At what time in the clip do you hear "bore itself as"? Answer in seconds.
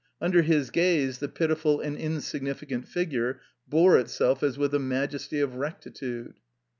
3.67-4.57